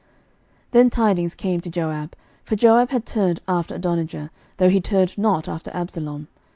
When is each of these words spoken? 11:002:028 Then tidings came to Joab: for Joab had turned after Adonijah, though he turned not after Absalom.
11:002:028 0.01 0.09
Then 0.71 0.89
tidings 0.89 1.35
came 1.35 1.61
to 1.61 1.69
Joab: 1.69 2.15
for 2.43 2.55
Joab 2.55 2.89
had 2.89 3.05
turned 3.05 3.39
after 3.47 3.75
Adonijah, 3.75 4.31
though 4.57 4.69
he 4.69 4.81
turned 4.81 5.15
not 5.15 5.47
after 5.47 5.69
Absalom. 5.75 6.27